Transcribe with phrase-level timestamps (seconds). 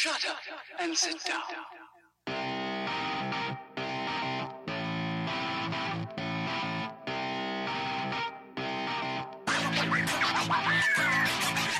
[0.00, 0.36] Shut up
[0.78, 1.42] and sit down.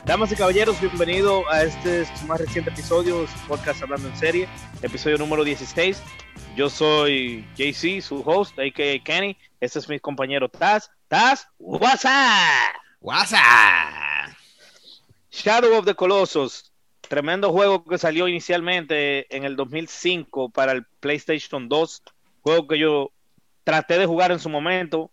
[0.05, 4.49] Damas y caballeros, bienvenido a este su más reciente episodio, su podcast Hablando en Serie,
[4.83, 6.03] episodio número 16.
[6.57, 9.05] Yo soy JC, su host, a.k.a.
[9.05, 9.37] Kenny.
[9.61, 10.91] Este es mi compañero Taz.
[11.07, 12.81] Taz, what's up?
[13.01, 14.35] What's up?
[15.31, 16.68] Shadow of the Colossus,
[17.09, 22.03] tremendo juego que salió inicialmente en el 2005 para el PlayStation 2,
[22.43, 23.11] juego que yo
[23.65, 25.11] traté de jugar en su momento.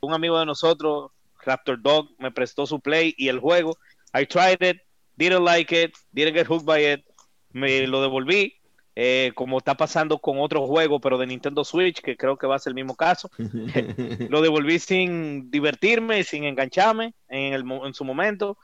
[0.00, 1.10] Un amigo de nosotros,
[1.44, 3.76] Raptor Dog, me prestó su play y el juego.
[4.18, 4.82] I tried it,
[5.16, 7.04] didn't like it, didn't get hooked by it,
[7.52, 8.54] me lo devolví,
[8.96, 12.56] eh, como está pasando con otro juego, pero de Nintendo Switch, que creo que va
[12.56, 13.30] a ser el mismo caso.
[14.28, 18.56] lo devolví sin divertirme, sin engancharme en, el, mo- en su momento.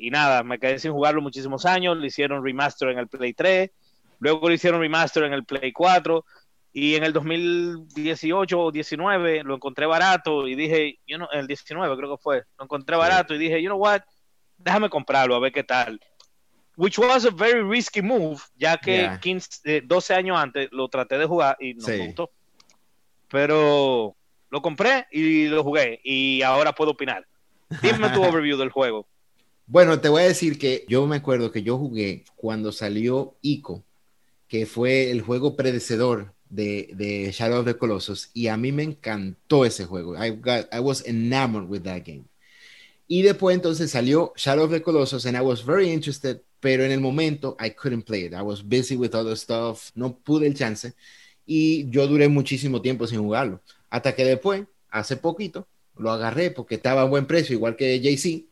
[0.00, 1.96] Y nada, me quedé sin jugarlo muchísimos años.
[1.98, 3.70] Le hicieron remaster en el Play 3,
[4.18, 6.24] luego le hicieron remaster en el Play 4.
[6.72, 11.96] Y en el 2018 o 19 lo encontré barato y dije, you know, el 19
[11.96, 14.02] creo que fue, lo encontré barato y dije, you know what,
[14.56, 16.00] déjame comprarlo a ver qué tal.
[16.76, 19.18] Which was a very risky move, ya que Yeah.
[19.20, 21.90] 15, eh, 12 años antes lo traté de jugar y no Sí.
[21.92, 22.30] me gustó.
[23.28, 24.16] Pero
[24.48, 27.26] lo compré y lo jugué y ahora puedo opinar.
[27.82, 29.06] Dime tu overview del juego.
[29.72, 33.84] Bueno, te voy a decir que yo me acuerdo que yo jugué cuando salió Ico,
[34.48, 38.82] que fue el juego predecedor de, de Shadow of the Colossus, y a mí me
[38.82, 40.16] encantó ese juego.
[40.16, 42.24] I, got, I was enamored with that game.
[43.06, 46.90] Y después entonces salió Shadow of the Colossus, and I was very interested, pero en
[46.90, 48.34] el momento I couldn't play it.
[48.34, 50.94] I was busy with other stuff, no pude el chance,
[51.46, 53.60] y yo duré muchísimo tiempo sin jugarlo.
[53.88, 58.49] Hasta que después, hace poquito, lo agarré porque estaba a buen precio, igual que JC,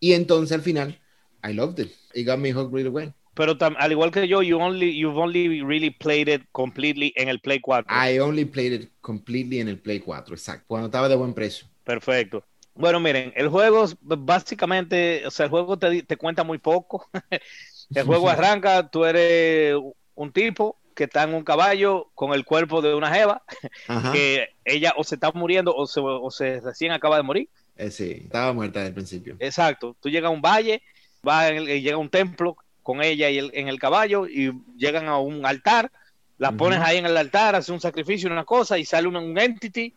[0.00, 0.98] y entonces al final,
[1.44, 1.92] I loved it.
[2.14, 3.12] It got me hooked really well.
[3.34, 7.28] Pero tam- al igual que yo, you only, you've only really played it completely en
[7.28, 7.86] el Play 4.
[7.88, 11.66] I only played it completely en el Play 4, exacto, cuando estaba de buen precio.
[11.84, 12.44] Perfecto.
[12.74, 17.08] Bueno, miren, el juego básicamente, o sea, el juego te, te cuenta muy poco.
[17.94, 19.76] el juego arranca, tú eres
[20.14, 23.42] un tipo que está en un caballo con el cuerpo de una jeva,
[23.88, 24.12] Ajá.
[24.12, 27.48] que ella o se está muriendo o se, o se recién acaba de morir.
[27.80, 29.36] Eh, sí, estaba muerta desde el principio.
[29.38, 29.96] Exacto.
[30.00, 30.82] Tú llegas a un valle,
[31.22, 34.52] vas en el- llega a un templo con ella y el- en el caballo y
[34.76, 35.90] llegan a un altar,
[36.38, 39.38] la pones ahí en el altar, hace un sacrificio, una cosa y sale un, un
[39.38, 39.94] entity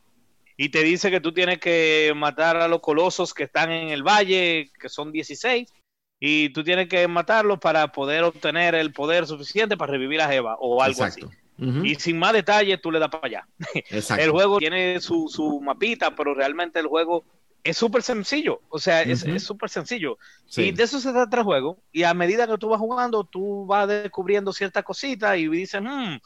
[0.56, 4.04] y te dice que tú tienes que matar a los colosos que están en el
[4.04, 5.74] valle, que son 16,
[6.20, 10.56] y tú tienes que matarlos para poder obtener el poder suficiente para revivir a Jeva
[10.60, 11.28] o algo exacto.
[11.28, 11.38] Así.
[11.84, 13.48] Y sin más detalles, tú le das para allá.
[13.90, 14.24] exacto.
[14.24, 17.24] El juego tiene su, su mapita, pero realmente el juego
[17.64, 18.62] es súper sencillo.
[18.70, 20.18] O sea, es súper sencillo.
[20.46, 20.64] Sí.
[20.64, 21.78] Y de eso se trata el juego.
[21.92, 26.18] Y a medida que tú vas jugando, tú vas descubriendo ciertas cositas y dices, hmm,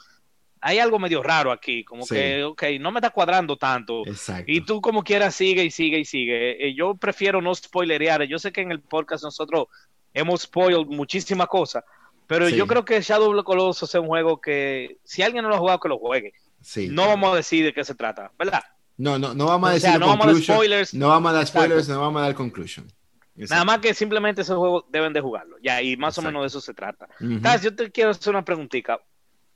[0.61, 1.83] hay algo medio raro aquí.
[1.83, 2.15] Como Sí.
[2.15, 4.01] que, ok, no me está cuadrando tanto.
[4.07, 4.45] Exacto.
[4.51, 6.67] Y tú como quieras sigue y sigue y sigue.
[6.67, 8.23] Eh, yo prefiero no spoilerear.
[8.23, 9.67] Yo sé que en el podcast nosotros
[10.13, 11.83] hemos spoiled muchísimas cosas.
[12.25, 12.55] Pero Sí.
[12.57, 15.55] yo creo que Shadow of the Colossus es un juego que si alguien no lo
[15.55, 16.33] ha jugado, que lo juegue.
[16.61, 17.09] Sí, no claro.
[17.11, 18.63] vamos a decir de qué se trata, ¿verdad?
[18.97, 20.93] No, no, no vamos a O decir sea, no vamos a dar spoilers.
[20.93, 21.59] No vamos a dar Exacto.
[21.65, 22.87] spoilers, no vamos a dar conclusion.
[23.35, 25.57] Nada más que simplemente ese juego deben de jugarlo.
[25.61, 27.07] Ya, y más o menos de eso se trata.
[27.41, 28.99] Taz, yo te quiero hacer una preguntita.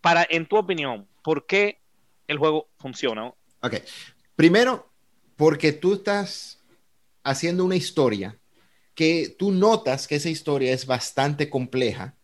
[0.01, 1.79] Para, en tu opinión, ¿por qué
[2.27, 3.33] el juego funciona?
[3.61, 3.77] Ok.
[4.35, 4.91] Primero,
[5.35, 6.59] porque tú estás
[7.23, 8.37] haciendo una historia
[8.93, 12.15] que tú notas que esa historia es bastante compleja,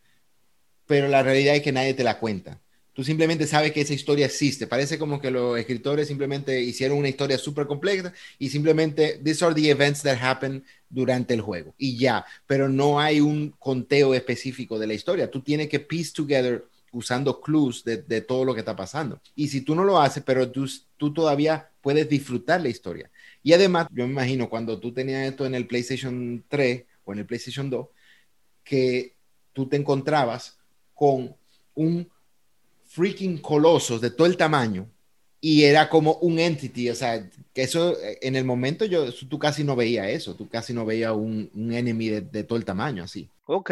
[0.85, 2.61] pero la realidad es que nadie te la cuenta.
[2.97, 4.66] Tú simplemente sabes que esa historia existe.
[4.66, 9.53] Parece como que los escritores simplemente hicieron una historia súper compleja y simplemente, these are
[9.53, 11.75] the events that happen durante el juego.
[11.78, 15.30] Y ya, pero no hay un conteo específico de la historia.
[15.30, 19.22] Tú tienes que piece together usando clues de, de todo lo que está pasando.
[19.35, 23.12] Y si tú no lo haces, pero tú, tú todavía puedes disfrutar la historia.
[23.44, 27.19] Y además, yo me imagino cuando tú tenías esto en el PlayStation 3 o en
[27.19, 27.90] el PlayStation 2,
[28.64, 29.14] que
[29.53, 30.58] tú te encontrabas
[30.96, 31.35] con
[31.76, 32.09] un
[32.87, 34.89] freaking coloso de todo el tamaño
[35.39, 39.37] y era como un entity, o sea, que eso eh, en el momento yo, tú
[39.37, 42.66] casi no veías eso, tú casi no veías un, un enemy de, de todo el
[42.66, 43.29] tamaño así.
[43.45, 43.72] Ok.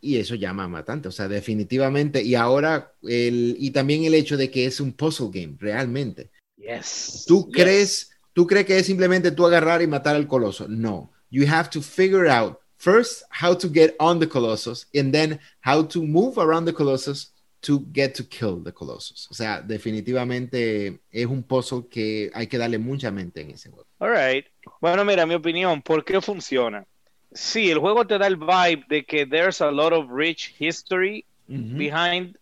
[0.00, 2.22] Y eso llama bastante, o sea, definitivamente.
[2.22, 6.30] Y ahora, el, y también el hecho de que es un puzzle game, realmente.
[6.56, 7.24] Yes.
[7.26, 7.54] ¿Tú Yes.
[7.54, 10.66] crees, tú crees que es simplemente tú agarrar y matar al coloso?
[10.66, 11.12] No.
[11.30, 15.86] You have to figure out first how to get on the colossus and then how
[15.86, 17.31] to move around the colossus
[17.62, 19.28] to get to kill the colossus.
[19.30, 23.86] O sea, definitivamente es un puzzle que hay que darle mucha mente en ese juego.
[24.00, 24.46] All right.
[24.80, 26.84] Bueno, mira, mi opinión, ¿por qué funciona?
[27.32, 31.24] Sí, el juego te da el vibe de que there's a lot of rich history
[31.46, 32.36] behind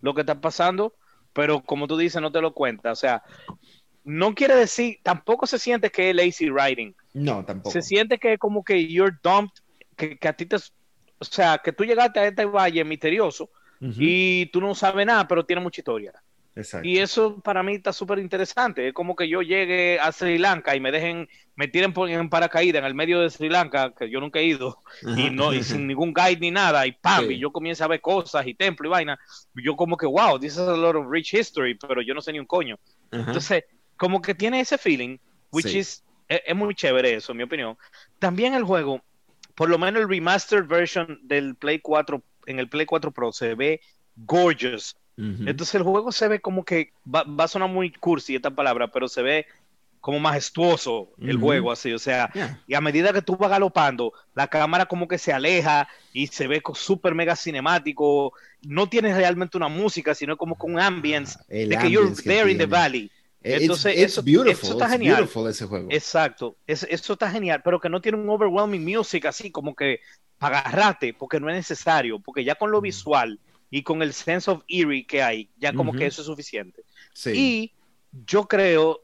[0.00, 0.94] lo que está pasando,
[1.32, 2.92] pero como tú dices, no te lo cuenta.
[2.92, 3.22] O sea,
[4.04, 6.94] no quiere decir, tampoco se siente que es lazy writing.
[7.12, 7.72] No, tampoco.
[7.72, 9.62] Se siente que es como que you're dumped,
[9.96, 10.56] que, que a ti te...
[10.56, 13.50] O sea, que tú llegaste a este valle misterioso
[13.82, 13.94] Ujú.
[13.98, 16.12] y tú no sabes nada, pero tiene mucha historia.
[16.54, 16.86] Exacto.
[16.86, 18.86] Y eso para mí está súper interesante.
[18.88, 21.26] Es como que yo llegue a Sri Lanka y me dejen,
[21.56, 24.44] me tiren por- en paracaídas en el medio de Sri Lanka, que yo nunca he
[24.44, 24.82] ido,
[25.16, 27.34] y no y sin ningún guide ni nada, y pam, Sí.
[27.34, 29.18] y yo comienzo a ver cosas y templo y vaina.
[29.54, 32.32] Yo como que, wow, this is a lot of rich history, pero yo no sé
[32.32, 32.78] ni un coño.
[33.10, 33.64] Entonces,
[33.96, 35.16] como que tiene ese feeling,
[35.50, 35.78] which Sí.
[35.78, 37.76] is, es, es muy chévere eso, en mi opinión.
[38.18, 39.00] También el juego,
[39.54, 43.54] por lo menos el remastered version del Play 4, en el Play 4 Pro, se
[43.54, 43.80] ve
[44.16, 44.96] gorgeous.
[45.16, 48.88] Entonces el juego se ve como que va, va a sonar muy cursi esta palabra,
[48.88, 49.46] pero se ve
[50.00, 52.60] como majestuoso el juego así, o sea, Yeah.
[52.66, 56.48] y a medida que tú vas galopando, la cámara como que se aleja y se
[56.48, 61.44] ve súper mega cinemático, no tiene realmente una música, sino como con un ambience Ah,
[61.48, 63.10] de que you're que there in the valley.
[63.44, 65.16] It's- Entonces, it's eso- beautiful, eso está it's genial.
[65.16, 65.88] beautiful ese juego.
[65.90, 70.00] Exacto, es- eso está genial, pero que no tiene un overwhelming music así como que
[70.38, 72.82] para agarrarte, porque no es necesario, porque ya con lo Ujú.
[72.84, 73.38] visual
[73.70, 75.98] y con el sense of eerie que hay, ya como Ujú.
[76.00, 76.82] que eso es suficiente.
[77.14, 77.30] sí.
[77.34, 77.72] Y
[78.26, 79.00] yo creo,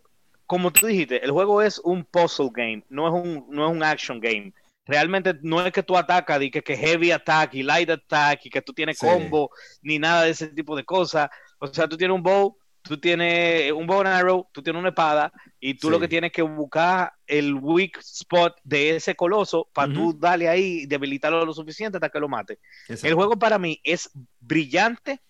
[0.47, 3.83] como tú dijiste, el juego es un puzzle game, no es un, no es un
[3.83, 4.53] action game.
[4.87, 8.51] Realmente no es que tú atacas y que, que heavy attack y light attack y
[8.51, 9.07] que tú tienes Sí.
[9.07, 9.51] combo
[9.83, 11.31] ni nada de ese tipo de cosas.
[11.59, 12.57] O sea, tú tienes un bow,
[12.89, 15.91] tú tienes un bow and arrow, tú tienes una espada y tú Sí.
[15.93, 20.13] lo que tienes que buscar el weak spot de ese coloso para Ujú.
[20.15, 22.59] tú darle ahí y debilitarlo lo suficiente hasta que lo mate.
[22.89, 23.07] Exacto.
[23.07, 25.21] El juego para mí es brillante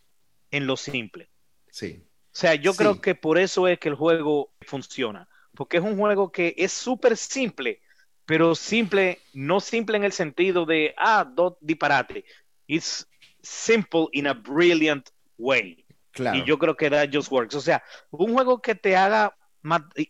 [0.51, 1.29] en lo simple.
[1.71, 2.03] Sí.
[2.05, 2.79] O sea, yo Sí.
[2.79, 5.29] creo que por eso es que el juego funciona.
[5.55, 7.81] Porque es un juego que es súper simple,
[8.25, 12.25] pero simple, no simple en el sentido de, ah, dos disparate.
[12.69, 13.09] It's
[13.43, 15.85] simple in a brilliant way.
[16.19, 16.37] Claro.
[16.37, 17.55] Y yo creo que that just works.
[17.55, 19.37] O sea, un juego que te haga,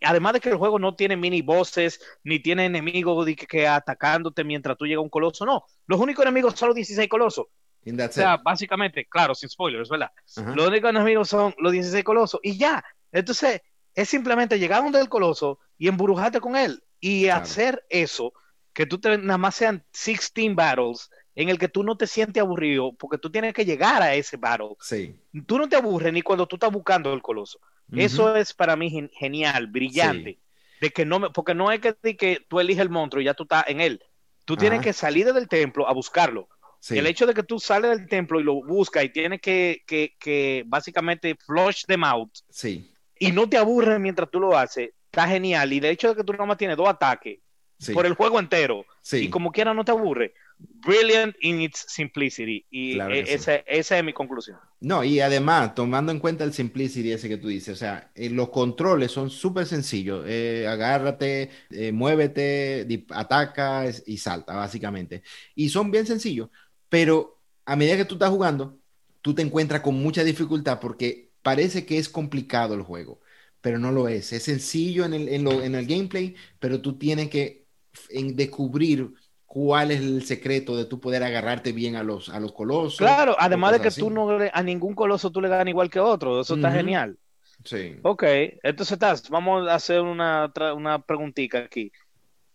[0.02, 4.43] además de que el juego no tiene mini bosses, ni tiene enemigos que, que atacándote
[4.43, 5.64] mientras tú llegas a un coloso, no.
[5.87, 7.46] Los únicos enemigos son los 16 colosos.
[7.46, 8.40] O sea, it.
[8.43, 10.10] básicamente, claro, sin spoilers, ¿verdad?
[10.37, 10.55] Ajá.
[10.55, 12.82] Los únicos enemigos son los 16 colosos y ya.
[13.12, 13.60] Entonces,
[13.94, 17.43] es simplemente llegar a donde el coloso y embrujarte con él y Claro.
[17.43, 18.32] hacer eso,
[18.72, 21.10] que tú te, nada más sean 16 battles
[21.40, 24.37] en el que tú no te sientes aburrido porque tú tienes que llegar a ese
[24.37, 24.75] battle.
[24.81, 25.14] Sí.
[25.46, 27.61] Tú no te aburres ni cuando tú estás buscando el coloso.
[27.94, 30.38] Eso es para mí gen- genial, brillante.
[30.81, 33.35] De que no me, porque no es que, que tú eliges el monstruo y ya
[33.35, 34.02] tú estás en él.
[34.44, 34.85] Tú tienes Ajá.
[34.85, 36.49] que salir del templo a buscarlo.
[36.81, 36.99] Sí.
[36.99, 40.17] El hecho de que tú sales del templo y lo buscas y tienes que, que,
[40.19, 42.91] que básicamente flush them out Sí.
[43.19, 45.73] y no te aburres mientras tú lo haces, está genial.
[45.73, 47.38] Y el hecho de que tú nada más tienes dos ataques
[47.81, 47.93] Sí.
[47.93, 49.19] por el juego entero Sí.
[49.26, 52.66] y como quiera no te aburre, brilliant in its simplicity.
[52.70, 53.34] Y Claro e- sí.
[53.34, 54.58] esa, esa es mi conclusión.
[54.81, 58.31] No, y además, tomando en cuenta el simplicity ese que tú dices, o sea, eh,
[58.31, 60.25] los controles son súper sencillos.
[60.28, 65.22] eh, agárrate, eh, muévete, ataca y salta, básicamente.
[65.56, 66.50] Y son bien sencillos,
[66.88, 68.78] pero a medida que tú estás jugando,
[69.20, 73.20] tú te encuentras con mucha dificultad porque parece que es complicado el juego,
[73.60, 74.32] pero no lo es.
[74.32, 77.66] Es sencillo en el, en lo- en el gameplay, pero tú tienes que
[78.10, 79.12] en descubrir
[79.48, 82.98] cuál es el secreto de tú poder agarrarte bien a los, a los colosos.
[82.98, 86.40] Claro, además de que tú no a ningún coloso tú le ganas igual que otro,
[86.40, 87.19] eso está genial.
[87.64, 87.96] Sí.
[88.02, 88.24] Ok,
[88.62, 91.90] entonces estás, vamos a hacer una, una preguntita aquí.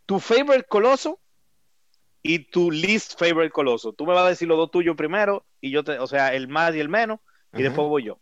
[0.05, 1.19] ¿Tu favorite coloso
[2.21, 3.93] y tu least favorite coloso?
[3.93, 6.47] Tú me vas a decir los dos tuyos primero y yo te, o sea, el
[6.47, 7.19] más y el menos
[7.53, 7.63] y Ajá.
[7.63, 8.19] después voy yo.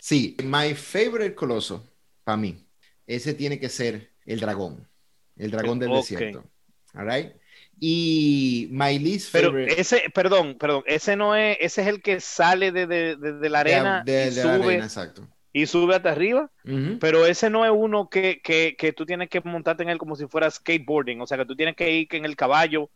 [0.00, 1.88] Sí, my favorite coloso,
[2.24, 2.66] para mí,
[3.06, 4.88] ese tiene que ser el dragón,
[5.36, 6.44] el dragón del desierto.
[6.94, 7.32] All right?
[7.78, 12.20] Y my least Pero favorite ese, perdón, perdón, ese no es, ese es el que
[12.20, 15.28] sale de, de- de- de la arena de, y de la sube arena, exacto.
[15.52, 16.50] y sube hasta arriba,
[16.98, 20.16] pero ese no es uno que, que, que tú tienes que montarte en él como
[20.16, 22.90] si fuera skateboarding, o sea que tú tienes que ir en el caballo,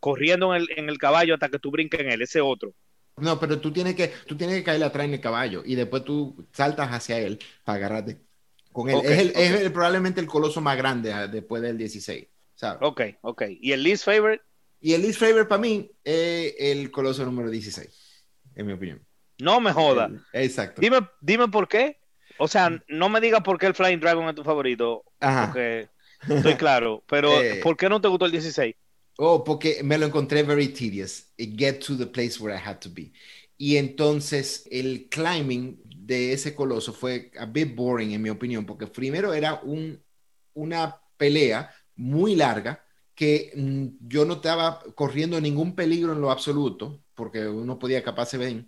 [0.00, 2.74] corriendo en el, en el caballo hasta que tú brinques en él, ese otro.
[3.16, 6.04] No, pero tú tienes que, tú tienes que caerle atrás en el caballo y después
[6.04, 8.24] tú saltas hacia él para agarrarte
[8.72, 9.02] con él.
[9.04, 9.60] Es, el- es ok.
[9.60, 12.28] el- probablemente el coloso más grande ah, después del 16,
[12.60, 12.78] ¿sabes?
[12.82, 13.42] Ok, ok.
[13.60, 14.42] ¿Y el least favorite?
[14.80, 18.24] Y el least favorite para mí es el coloso número 16,
[18.54, 19.04] en mi opinión.
[19.38, 20.10] No me joda.
[20.32, 20.80] El- exacto.
[20.80, 21.98] Dime, dime por qué.
[22.38, 25.46] O sea, no me digas por qué el Flying Dragon es tu favorito, Ajá.
[25.46, 25.88] porque
[26.28, 27.02] estoy claro.
[27.08, 27.60] Pero, Eh.
[27.62, 28.74] ¿por qué no te gustó el 16?
[29.18, 31.32] Oh, porque me lo encontré very tedious.
[31.36, 33.12] It get to the place where I had to be.
[33.58, 38.86] Y entonces el climbing de ese coloso fue a bit boring en mi opinión, porque
[38.86, 40.02] primero era un,
[40.54, 47.04] una pelea muy larga que mm, yo no estaba corriendo ningún peligro en lo absoluto,
[47.14, 48.66] porque uno podía capaz ver.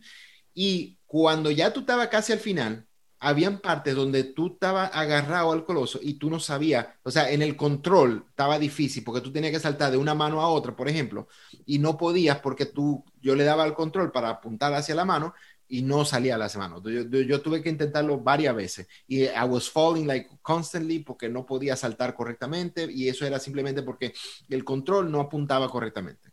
[0.55, 2.87] Y cuando ya tú estabas casi al final,
[3.19, 7.41] habían partes donde tú estabas agarrado al coloso y tú no sabías, o sea, en
[7.41, 10.89] el control estaba difícil porque tú tenías que saltar de una mano a otra, por
[10.89, 11.29] ejemplo,
[11.65, 15.35] y no podías porque tú, yo le daba el control para apuntar hacia la mano
[15.73, 16.83] y no salía las manos.
[16.85, 21.31] Yo, yo, yo, tuve que intentarlo varias veces y I was falling like constantly porque
[21.31, 24.13] no podía saltar correctamente y eso era simplemente porque
[24.51, 26.29] el control no apuntaba correctamente.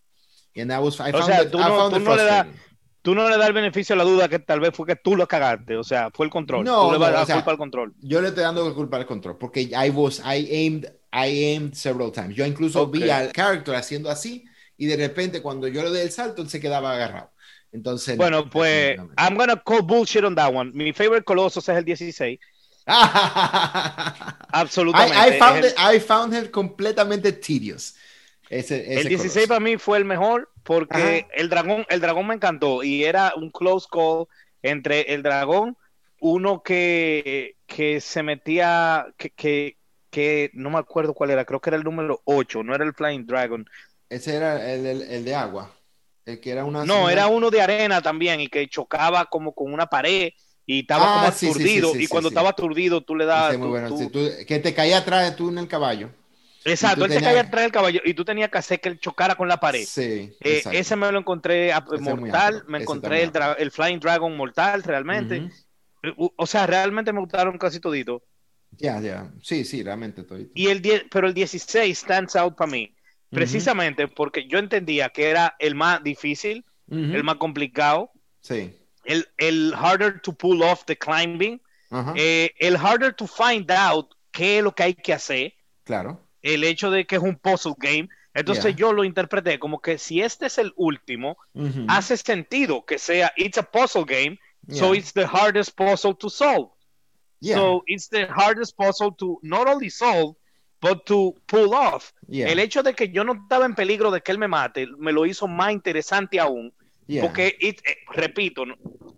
[0.58, 2.48] And I was, I o sea, it, tú, no, tú no le das
[3.02, 5.16] tú no le das el beneficio a la duda que tal vez fue que tú
[5.16, 6.66] lo cagaste, o sea, fue el control.
[6.66, 7.94] No, tú le vas no, a o sea, culpa al control.
[8.02, 12.12] Yo le estoy dando culpa al control porque I was, I aimed, I aimed several
[12.12, 12.36] times.
[12.36, 13.04] Yo incluso Okay.
[13.04, 14.44] vi al character haciendo así
[14.76, 17.32] y de repente cuando yo le di el salto él se quedaba agarrado.
[17.72, 18.98] Entonces, no, Bueno, pues.
[19.18, 20.72] I'm gonna call bullshit on that one.
[20.74, 22.40] Mi favorite Colossus es el 16.
[24.52, 25.16] Absolutamente.
[25.16, 27.96] I, I found el, it, I found it completamente tedious.
[28.50, 29.48] Ese, ese el 16 Colossus.
[29.48, 31.34] para mí fue el mejor porque Ajá.
[31.36, 34.26] el dragón, el dragón me encantó y era un close call
[34.64, 35.78] entre el dragón,
[36.20, 39.78] uno que, que se metía, que, que,
[40.10, 42.94] que no me acuerdo cuál era, creo que era el número 8, no era el
[42.94, 43.66] Flying Dragon.
[44.10, 45.72] Ese era el, el- el de agua.
[46.32, 46.86] El que era una.
[46.86, 50.32] No, era uno de arena también y que chocaba como con una pared
[50.66, 53.26] y estaba Ah, como sí, sí, sí, aturdido sí, y cuando estaba aturdido tú le
[53.26, 53.56] dabas...
[53.56, 53.88] Tú- bueno.
[53.90, 56.10] tú- tú- que te caía atrás tú en el caballo.
[56.66, 59.36] Exacto, él tenías- caía atrás del caballo y tú tenías que hacer que él chocara
[59.36, 59.86] con la pared.
[59.88, 60.32] Sí.
[60.42, 64.36] Eh, ese me lo encontré ah, es muy mortal, me encontré el, el Flying Dragon
[64.38, 65.50] mortal realmente.
[66.38, 68.24] O sea, realmente me gustaron casi todito.
[68.78, 69.32] Ya, ya.
[69.42, 70.52] Sí, sí, realmente estoy.
[70.54, 72.94] Y el 10, pero el 16 stands out para mí,
[73.30, 78.74] precisamente porque yo entendía que era el más difícil, el más complicado, Sí.
[79.06, 81.62] el, el harder to pull off the climbing,
[82.16, 86.20] eh, el harder to find out qué es lo que hay que hacer, claro.
[86.42, 88.10] el hecho de que es un puzzle game.
[88.34, 88.76] Entonces Yeah.
[88.76, 91.38] yo lo interpreté como que si este es el último,
[91.88, 96.70] hace sentido que sea it's a puzzle game, so it's the hardest puzzle to solve.
[97.42, 97.56] Yeah.
[97.58, 100.36] So it's the hardest puzzle to not only solve,
[100.82, 102.12] but to pull off.
[102.28, 102.50] Yeah.
[102.50, 105.12] El hecho de que yo no estaba en peligro de que él me mate, me
[105.12, 106.74] lo hizo más interesante aún,
[107.08, 107.24] Yeah.
[107.24, 108.64] porque, it- eh, repito,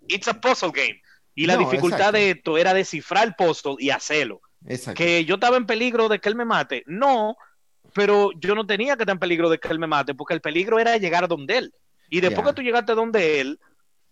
[0.08, 1.00] it's a puzzle game.
[1.34, 2.16] Y la No, dificultad exacto.
[2.18, 4.40] de esto era descifrar el puzzle y hacerlo.
[4.66, 4.98] Exacto.
[4.98, 7.36] Que yo estaba en peligro de que él me mate, no,
[7.94, 10.40] pero yo no tenía que estar en peligro de que él me mate, porque el
[10.40, 11.74] peligro era llegar donde él.
[12.10, 12.50] Y después Ya.
[12.50, 13.60] que tú llegaste donde él,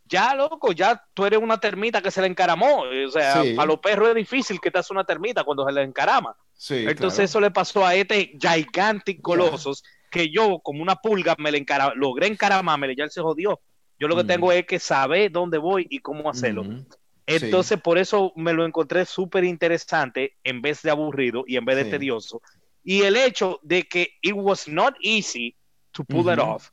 [0.05, 2.83] ya loco, ya tú eres una termita que se le encaramó.
[3.07, 3.55] O sea, Sí.
[3.55, 6.35] para los perros es difícil que te hace una termita cuando se le encarama.
[6.63, 7.25] Sí, Entonces claro.
[7.25, 11.95] eso le pasó a este gigantic Colossus, que yo como una pulga me le encara
[11.95, 13.59] logré encaramarme, ya él se jodió.
[13.99, 14.27] Yo lo que Mm.
[14.27, 16.61] tengo es que saber dónde voy y cómo hacerlo.
[16.61, 16.85] Ujú.
[17.27, 21.77] Entonces, por eso me lo encontré súper interesante en vez de aburrido y en vez
[21.77, 21.91] de Sí.
[21.93, 22.43] tedioso.
[22.85, 25.57] Y el hecho de que it was not easy
[25.93, 26.69] to pull it off.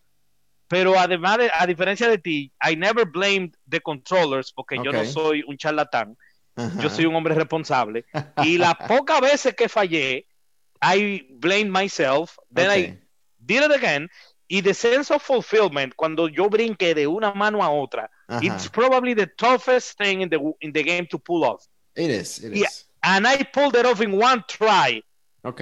[0.67, 5.05] Pero además, de- a diferencia de ti, I never blamed the controllers porque yo no
[5.05, 6.17] soy un charlatán,
[6.57, 6.81] Ajá.
[6.81, 8.05] yo soy un hombre responsable.
[8.43, 10.27] Y las pocas veces que fallé,
[10.81, 12.97] I blamed myself, then I Ok.
[13.39, 14.09] did it again.
[14.49, 18.39] Y the sense of fulfillment, cuando yo brinqué de una mano a otra, Ajá.
[18.43, 21.65] it's probably the toughest thing in the, in the game to pull off.
[21.95, 22.67] It is, it Yeah.
[22.67, 22.85] is.
[23.03, 25.01] And I pulled it off in one try.
[25.43, 25.61] Ok.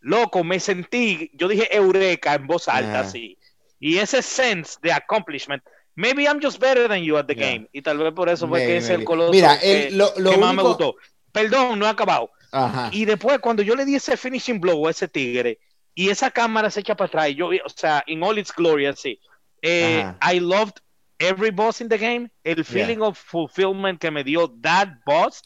[0.00, 3.08] Loco, me sentí, yo dije eureka en voz alta, Ajá.
[3.08, 3.38] así.
[3.80, 5.62] Y ese sense de accomplishment,
[5.96, 7.52] maybe I'm just better than you at the Yeah.
[7.52, 7.68] game.
[7.72, 10.12] Y tal vez por eso fue que Maybe, es el coloso Mira, que, el- lo-
[10.16, 10.96] lo que más me gustó.
[11.32, 12.30] Perdón, no he acabado.
[12.52, 12.88] Ajá.
[12.92, 15.58] Y después, cuando yo le di ese finishing blow a ese tigre,
[15.94, 18.52] y esa cámara se echa para atrás, y yo vi, o sea, in all its
[18.52, 19.18] glory, así.
[19.62, 20.04] Eh.
[20.22, 20.80] I loved
[21.18, 22.30] every boss in the game.
[22.44, 25.42] El feeling of fulfillment que me dio that boss,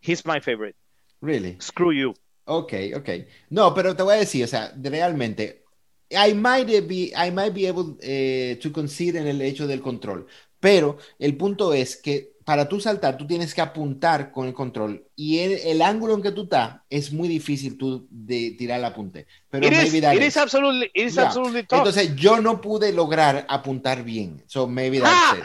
[0.00, 0.76] he's my favorite.
[1.20, 1.56] Really.
[1.60, 2.14] Screw you.
[2.44, 3.08] Ok, ok.
[3.50, 5.64] No, pero te voy a decir, o sea, realmente,
[6.10, 10.26] I might be, I might be able eh, to concede en el hecho del control,
[10.60, 15.04] pero el punto es que para tú saltar, tú tienes que apuntar con el control
[15.16, 18.84] y el, el ángulo en que tú estás es muy difícil tú de tirar el
[18.84, 19.26] apunte.
[19.50, 20.28] Pero It is, maybe that it is.
[20.28, 21.26] is absolutely, it is Yeah.
[21.26, 21.78] absolutely tough.
[21.78, 24.44] Entonces yo no pude lograr apuntar bien.
[24.46, 25.44] So maybe that's it.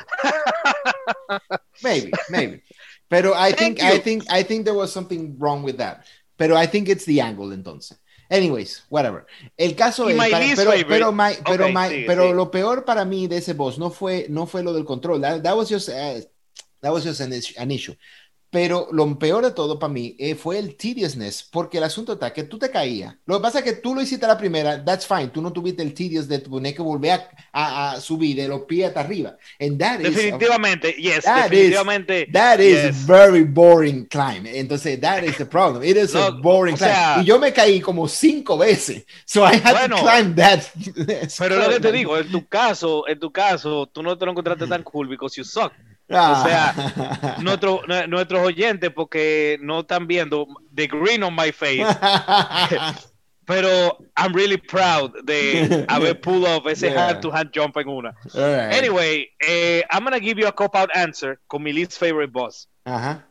[1.83, 2.63] maybe, maybe.
[3.07, 6.05] Pero I think, I think, I think there was something wrong with that.
[6.37, 7.97] Pero I think it's the angle entonces.
[8.31, 9.25] Anyways, whatever.
[9.57, 13.27] El caso Y es, para- pero, pero, my- pero, my- pero lo peor para mí
[13.27, 15.19] de ese boss no fue, no fue lo del control.
[15.21, 16.21] That, that was just, uh,
[16.81, 17.33] that was just an
[17.71, 17.93] issue.
[18.51, 22.33] Pero lo peor de todo para mí eh, fue el tediousness, porque el asunto está
[22.33, 23.15] que tú te caías.
[23.25, 25.29] Lo que pasa es que tú lo hiciste a la primera, that's fine.
[25.29, 28.63] Tú no tuviste el tedious de tener que volver a, a- a subir de los
[28.63, 29.37] pies hasta arriba.
[29.57, 32.27] And that is, definitivamente, yes, That is- definitivamente.
[32.33, 33.05] that is yes.
[33.07, 34.45] very boring climb.
[34.45, 35.81] Entonces, that is the problem.
[35.83, 36.91] It is a No, boring o climb.
[36.91, 39.05] sea- y yo me caí como cinco veces.
[39.25, 40.63] So I had Bueno, to climb that.
[41.39, 44.31] Pero lo que te digo, en tu caso, en tu caso, tú no te lo
[44.31, 45.71] encontraste tan cool because you suck.
[46.11, 51.85] O sea, nuestro- nu- nuestros oyentes, porque no están viendo the green on my face,
[53.45, 57.07] pero I'm really proud de haber pull off ese Yeah.
[57.07, 58.13] hand-to-hand jump en una.
[58.33, 58.73] Right.
[58.73, 62.67] Anyway, eh, I'm gonna give you a cop-out answer con mi least favorite boss.
[62.85, 63.25] Ajá.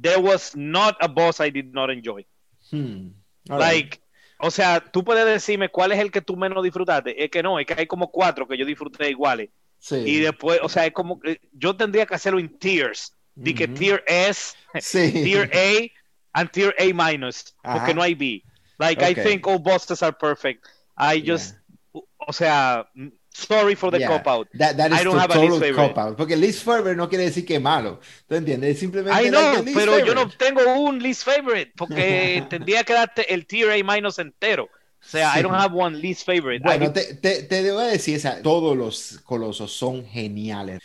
[0.00, 2.24] There was not a boss I did not enjoy.
[2.70, 3.08] Hmm.
[3.48, 3.58] Right.
[3.60, 4.00] Like,
[4.38, 7.22] o sea, tú puedes decirme cuál es el que tú menos disfrutaste.
[7.22, 9.50] Es que no, es que hay como cuatro que yo disfruté iguales.
[9.80, 9.96] Sí.
[9.96, 13.14] Y después, o sea, es como que yo tendría que hacerlo en tiers.
[13.34, 13.74] De que Ujú.
[13.74, 15.10] tier S, Sí.
[15.24, 18.42] tier A and tier A minus, porque no hay B.
[18.78, 19.24] Like, I Okay.
[19.24, 20.66] think all bosses are perfect.
[20.98, 21.56] I just,
[21.92, 22.86] o sea,
[23.30, 24.08] sorry for the Yeah.
[24.08, 24.48] cop out.
[24.58, 25.94] That, that is I don't have a least favorite.
[25.94, 26.16] cop-out.
[26.18, 28.00] Porque least favorite no quiere decir que es malo.
[28.28, 28.72] ¿Tú entiendes?
[28.74, 30.36] Es simplemente I like know, least pero yo no favorite.
[30.36, 34.68] tengo un least favorite porque tendría que darte el tier A minus entero.
[35.10, 35.38] Sea, Sí.
[35.38, 36.62] I don't have one least favorite.
[36.66, 40.80] I Bueno, mean, te, te, te debo decir, o sea, todos los colosos son geniales.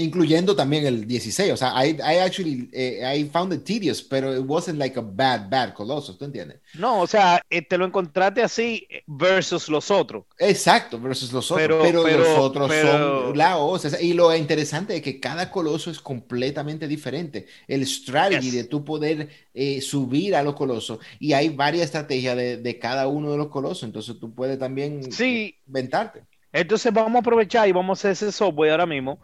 [0.00, 1.52] Incluyendo también el 16.
[1.52, 5.02] O sea, I, I actually, eh, I found it tedious, pero it wasn't like a
[5.02, 6.58] bad, bad Colossus, ¿tú entiendes?
[6.74, 10.24] no, o sea, eh, te lo encontraste así versus los otros.
[10.38, 11.66] Exacto, versus los otros.
[11.66, 14.00] Pero- Pero, pero- los otros pero- son la hostia.
[14.00, 17.46] Y lo interesante es que cada coloso es completamente diferente.
[17.68, 18.54] El strategy Yes.
[18.54, 20.98] de tú poder eh, subir a los colosos.
[21.18, 23.82] Y hay varias estrategias de, de cada uno de los colosos.
[23.82, 25.56] Entonces tú puedes también Sí.
[25.66, 26.22] inventarte.
[26.52, 29.20] Entonces vamos a aprovechar y vamos a hacer ese software ahora mismo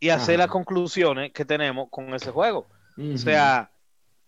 [0.00, 0.44] y hacer Ajá.
[0.44, 2.68] las conclusiones que tenemos con ese juego.
[2.98, 3.70] O sea,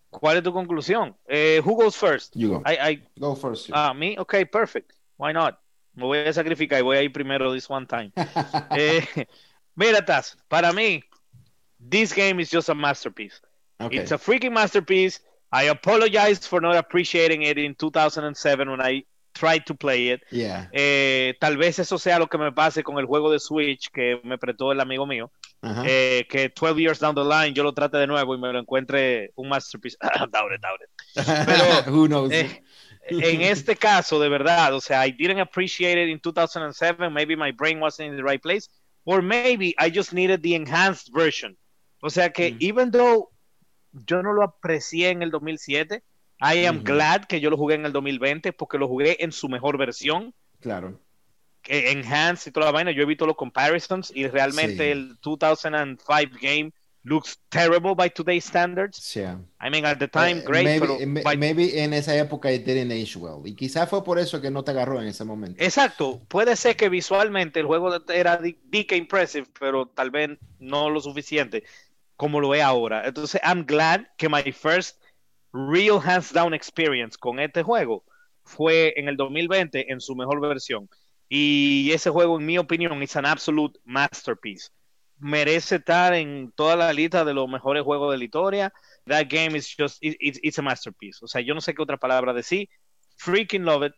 [0.09, 1.15] ¿cuál es tu conclusión?
[1.27, 2.33] Eh, who goes first?
[2.35, 2.63] You go.
[2.65, 3.67] I, I, Go first.
[3.67, 3.73] you.
[3.75, 4.17] ah, me?
[4.19, 4.93] Okay, perfect.
[5.17, 5.59] Why not?
[5.95, 8.11] Me voy a sacrificar y voy a ir primero this one time.
[8.71, 9.05] Eh,
[9.75, 11.03] mira, Taz, para mí,
[11.79, 13.41] this game is just a masterpiece.
[13.79, 13.97] Okay.
[13.99, 15.19] It's a freaking masterpiece.
[15.51, 19.03] I apologize for not appreciating it in 2007 when I
[19.39, 20.21] tried to play it.
[20.31, 20.69] Yeah.
[20.73, 24.19] Eh, tal vez eso sea lo que me pase con el juego de Switch que
[24.23, 25.31] me prestó el amigo mío.
[25.85, 28.59] Eh, que 12 years down the line yo lo trate de nuevo y me lo
[28.59, 29.97] encuentre un masterpiece.
[30.31, 31.45] doubt it, doubt it.
[31.45, 32.31] pero, Who knows?
[32.31, 32.61] Eh,
[33.09, 37.11] en este caso, de verdad, o sea, I didn't appreciate it in 2007.
[37.11, 38.69] Maybe my brain wasn't in the right place.
[39.05, 41.57] Or maybe I just needed the enhanced version.
[42.01, 42.57] O sea que, Mm.
[42.59, 43.29] even though
[44.05, 46.03] yo no lo aprecié en el 2007,
[46.41, 46.85] I am Ujú.
[46.85, 50.33] glad que yo lo jugué en el 2020 porque lo jugué en su mejor versión.
[50.59, 50.99] Claro.
[51.61, 52.91] que Enhanced y toda la vaina.
[52.91, 54.91] Yo he visto los comparisons y realmente Sí.
[54.91, 56.71] el 2005 game
[57.03, 59.13] looks terrible by today's standards.
[59.13, 59.39] Yeah.
[59.61, 62.51] I mean, at the time, Eh, great, maybe, pero eh, by- maybe en esa época
[62.51, 63.41] it didn't age well.
[63.45, 65.61] Y quizás fue por eso que no te agarró en ese momento.
[65.63, 70.31] Exacto, puede ser que visualmente el juego era di, di que impressive, pero tal vez
[70.59, 71.63] no lo suficiente
[72.15, 73.05] como lo es ahora.
[73.05, 74.97] Entonces, I'm glad que my first
[75.53, 78.03] real hands down experience con este juego
[78.43, 80.89] fue en el 2020 en su mejor versión.
[81.27, 84.69] Y ese juego, en mi opinión, es an absolute masterpiece.
[85.19, 88.73] Merece estar en toda la lista de los mejores juegos de la historia.
[89.05, 91.19] That game is just, it- it's, it's a masterpiece.
[91.23, 92.67] O sea, yo no sé qué otra palabra decir.
[93.17, 93.93] Freaking love it.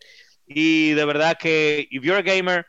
[0.46, 2.66] Y de verdad que, if you're a gamer,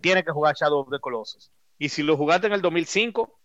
[0.00, 1.50] tienes que jugar Shadow of the Colossus.
[1.78, 3.38] Y si lo jugaste en el 2005,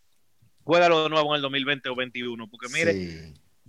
[0.63, 2.47] juégalo de nuevo en el 2020 o 21.
[2.49, 2.91] Porque mire.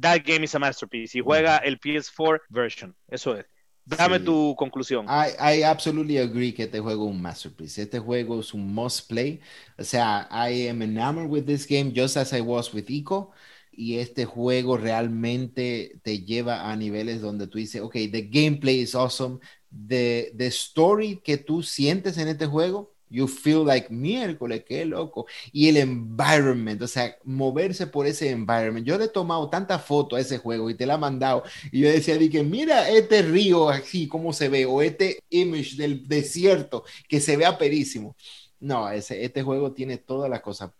[0.00, 1.14] That game is a masterpiece.
[1.18, 2.94] Y juega el PS4 version.
[3.08, 3.46] Eso es.
[3.84, 4.24] Dame Sí.
[4.24, 5.06] tu conclusión.
[5.08, 7.82] I, I absolutely agree que este juego es un masterpiece.
[7.82, 9.40] Este juego es un must play.
[9.78, 13.30] O sea, I am enamored with this game just as I was with Ico.
[13.70, 18.94] Y este juego realmente te lleva a niveles donde tú dices, ok, the gameplay is
[18.96, 19.38] awesome.
[19.70, 25.26] The, the story que tú sientes en este juego, you feel like miércoles, qué loco.
[25.52, 28.86] Y el environment, o sea, moverse por ese environment.
[28.86, 31.44] Yo le he tomado tanta foto a ese juego y te la he mandado.
[31.72, 35.76] Y yo decía, di que mira este río así, cómo se ve, o este image
[35.76, 38.16] del desierto, que se vea perísimo.
[38.60, 40.70] No, ese, este juego tiene todas las cosas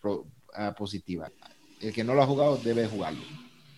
[0.55, 1.31] ah, positivas.
[1.81, 3.21] El que no lo ha jugado debe jugarlo.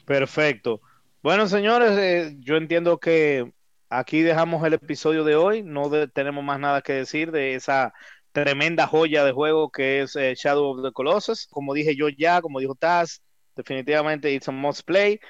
[0.04, 0.80] Perfecto.
[1.22, 3.52] Bueno, señores, eh, yo entiendo que
[3.90, 5.62] aquí dejamos el episodio de hoy.
[5.62, 7.92] No tenemos más nada que decir de esa
[8.32, 11.46] tremenda joya de juego que es eh, Shadow of the Colossus.
[11.48, 13.22] Como dije yo ya, como dijo Taz,
[13.56, 15.20] definitivamente it's a must play.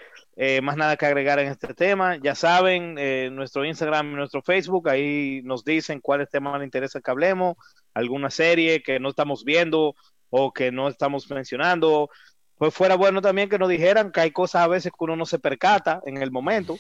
[0.41, 2.17] Eh, más nada que agregar en este tema.
[2.23, 7.01] Ya saben, eh, nuestro Instagram y nuestro Facebook, ahí nos dicen cuáles temas les interesa
[7.01, 7.57] que hablemos,
[7.93, 9.97] alguna serie que no estamos viendo
[10.31, 12.09] o que no estamos mencionando.
[12.57, 15.27] Pues fuera bueno también que nos dijeran que hay cosas a veces que uno no
[15.27, 16.77] se percata en el momento,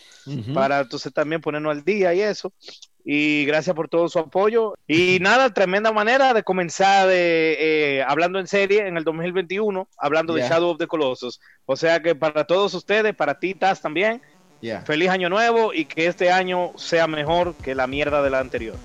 [0.55, 2.53] para entonces también ponernos al día y eso.
[3.11, 4.75] Y gracias por todo su apoyo.
[4.87, 10.35] Y nada, tremenda manera de comenzar de, eh, hablando en serie en el 2021, hablando
[10.35, 10.51] de Yeah.
[10.51, 11.41] Shadow of the Colossus.
[11.65, 14.21] O sea que para todos ustedes, para ti, Taz, también,
[14.61, 14.83] Yeah.
[14.83, 18.77] feliz año nuevo y que este año sea mejor que la mierda de la anterior.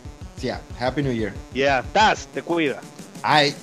[0.42, 0.62] Yeah.
[0.80, 1.34] Happy New Year.
[1.54, 2.80] Yeah, Taz, te cuida.
[3.24, 3.54] Ay.